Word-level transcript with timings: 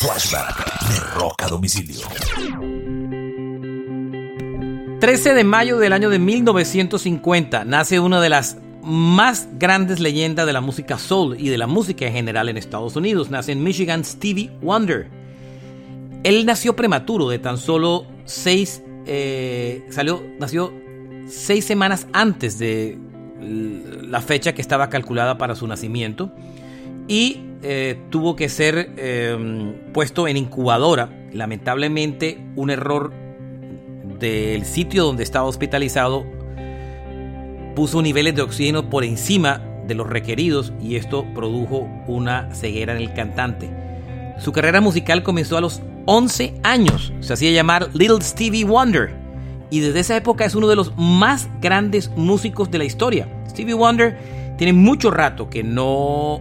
Flashback 0.00 0.88
de 0.88 1.00
Rock 1.18 1.42
a 1.42 1.48
Domicilio. 1.48 2.06
13 5.00 5.34
de 5.34 5.42
mayo 5.42 5.78
del 5.78 5.92
año 5.92 6.08
de 6.08 6.20
1950 6.20 7.64
nace 7.64 7.98
una 7.98 8.20
de 8.20 8.28
las 8.28 8.58
más 8.84 9.48
grandes 9.58 9.98
leyendas 9.98 10.46
de 10.46 10.52
la 10.52 10.60
música 10.60 10.98
soul 10.98 11.34
y 11.36 11.48
de 11.48 11.58
la 11.58 11.66
música 11.66 12.06
en 12.06 12.12
general 12.12 12.48
en 12.48 12.56
Estados 12.56 12.94
Unidos. 12.94 13.28
Nace 13.30 13.50
en 13.50 13.64
Michigan 13.64 14.04
Stevie 14.04 14.52
Wonder. 14.62 15.08
Él 16.22 16.46
nació 16.46 16.76
prematuro, 16.76 17.28
de 17.28 17.40
tan 17.40 17.58
solo 17.58 18.06
seis, 18.24 18.80
eh, 19.04 19.84
salió, 19.90 20.22
nació 20.38 20.72
seis 21.26 21.64
semanas 21.64 22.06
antes 22.12 22.56
de 22.60 22.96
la 23.40 24.20
fecha 24.20 24.54
que 24.54 24.62
estaba 24.62 24.90
calculada 24.90 25.38
para 25.38 25.56
su 25.56 25.66
nacimiento 25.66 26.32
y 27.08 27.47
eh, 27.62 27.98
tuvo 28.10 28.36
que 28.36 28.48
ser 28.48 28.92
em, 28.96 29.74
puesto 29.92 30.28
en 30.28 30.36
incubadora. 30.36 31.10
Lamentablemente, 31.32 32.38
un 32.56 32.70
error 32.70 33.12
del 34.18 34.64
sitio 34.64 35.04
donde 35.04 35.22
estaba 35.22 35.46
hospitalizado 35.46 36.26
puso 37.74 38.02
niveles 38.02 38.34
de 38.34 38.42
oxígeno 38.42 38.90
por 38.90 39.04
encima 39.04 39.62
de 39.86 39.94
los 39.94 40.08
requeridos 40.08 40.72
y 40.80 40.96
esto 40.96 41.24
produjo 41.34 41.88
una 42.06 42.54
ceguera 42.54 42.94
en 42.94 43.00
el 43.00 43.12
cantante. 43.12 43.70
Su 44.38 44.52
carrera 44.52 44.80
musical 44.80 45.22
comenzó 45.22 45.56
a 45.56 45.60
los 45.60 45.80
11 46.06 46.54
años. 46.62 47.12
Se 47.20 47.32
hacía 47.32 47.50
llamar 47.50 47.90
Little 47.92 48.20
Stevie 48.20 48.64
Wonder 48.64 49.14
y 49.70 49.80
desde 49.80 50.00
esa 50.00 50.16
época 50.16 50.44
es 50.44 50.54
uno 50.54 50.68
de 50.68 50.76
los 50.76 50.96
más 50.96 51.48
grandes 51.60 52.10
músicos 52.16 52.70
de 52.70 52.78
la 52.78 52.84
historia. 52.84 53.28
Stevie 53.48 53.74
Wonder 53.74 54.16
tiene 54.56 54.72
mucho 54.72 55.10
rato 55.10 55.48
que 55.50 55.62
no 55.62 56.40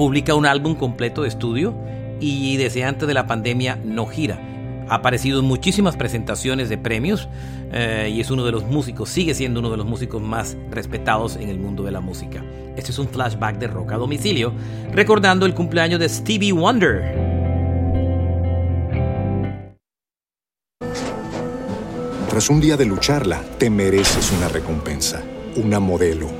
publica 0.00 0.34
un 0.34 0.46
álbum 0.46 0.76
completo 0.76 1.24
de 1.24 1.28
estudio 1.28 1.74
y 2.20 2.56
desde 2.56 2.84
antes 2.84 3.06
de 3.06 3.12
la 3.12 3.26
pandemia 3.26 3.78
no 3.84 4.06
gira. 4.06 4.40
Ha 4.88 4.94
aparecido 4.94 5.40
en 5.40 5.44
muchísimas 5.44 5.94
presentaciones 5.94 6.70
de 6.70 6.78
premios 6.78 7.28
eh, 7.70 8.10
y 8.10 8.18
es 8.18 8.30
uno 8.30 8.46
de 8.46 8.50
los 8.50 8.64
músicos, 8.64 9.10
sigue 9.10 9.34
siendo 9.34 9.60
uno 9.60 9.70
de 9.70 9.76
los 9.76 9.84
músicos 9.84 10.22
más 10.22 10.56
respetados 10.70 11.36
en 11.36 11.50
el 11.50 11.58
mundo 11.58 11.82
de 11.82 11.90
la 11.90 12.00
música. 12.00 12.42
Este 12.78 12.92
es 12.92 12.98
un 12.98 13.10
flashback 13.10 13.58
de 13.58 13.66
rock 13.66 13.92
a 13.92 13.96
domicilio, 13.98 14.54
recordando 14.90 15.44
el 15.44 15.52
cumpleaños 15.52 16.00
de 16.00 16.08
Stevie 16.08 16.52
Wonder. 16.52 17.02
Tras 22.30 22.48
un 22.48 22.62
día 22.62 22.78
de 22.78 22.86
lucharla, 22.86 23.42
te 23.58 23.68
mereces 23.68 24.32
una 24.32 24.48
recompensa, 24.48 25.22
una 25.56 25.78
modelo, 25.78 26.39